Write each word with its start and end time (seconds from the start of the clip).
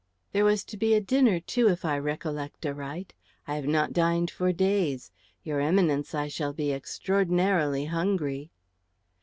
"There 0.31 0.45
was 0.45 0.63
to 0.63 0.77
be 0.77 0.95
a 0.95 0.99
dinner, 0.99 1.39
too, 1.39 1.69
if 1.69 1.85
I 1.85 1.95
recollect 1.95 2.65
aright. 2.65 3.13
I 3.45 3.53
have 3.53 3.67
not 3.67 3.93
dined 3.93 4.31
for 4.31 4.51
days. 4.51 5.11
Your 5.43 5.59
Eminence, 5.59 6.15
I 6.15 6.27
shall 6.27 6.53
be 6.53 6.71
extraordinarily 6.73 7.85
hungry." 7.85 8.49